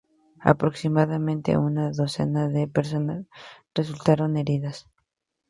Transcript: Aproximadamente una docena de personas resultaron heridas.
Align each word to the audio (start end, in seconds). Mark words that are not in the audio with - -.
Aproximadamente 0.43 1.57
una 1.59 1.91
docena 1.91 2.47
de 2.47 2.67
personas 2.67 3.27
resultaron 3.75 4.35
heridas. 4.35 4.87